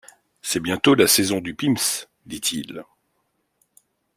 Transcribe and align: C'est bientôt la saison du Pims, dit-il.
C'est 0.41 0.59
bientôt 0.59 0.95
la 0.95 1.05
saison 1.05 1.41
du 1.41 1.53
Pims, 1.53 2.07
dit-il. 2.25 2.83